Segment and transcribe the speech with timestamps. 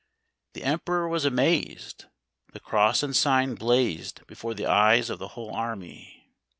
[0.55, 2.05] ]The emperor was amazed.
[2.53, 6.25] The cross and sign blazed before the eyes of the whole army.